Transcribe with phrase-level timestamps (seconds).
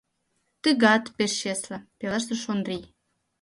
[0.63, 2.83] —Тыгат пеш чесле,— пелештыш Ондрий.